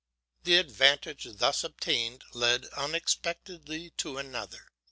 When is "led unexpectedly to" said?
2.33-4.17